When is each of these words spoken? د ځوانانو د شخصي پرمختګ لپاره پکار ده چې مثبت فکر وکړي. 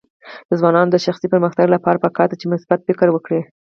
د 0.49 0.51
ځوانانو 0.59 0.91
د 0.93 0.97
شخصي 1.05 1.27
پرمختګ 1.33 1.65
لپاره 1.75 2.01
پکار 2.05 2.27
ده 2.29 2.35
چې 2.41 2.51
مثبت 2.53 2.79
فکر 2.87 3.07
وکړي. 3.11 3.41